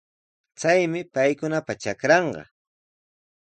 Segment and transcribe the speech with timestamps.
[0.59, 2.41] Chaymi paykunapa trakranqa.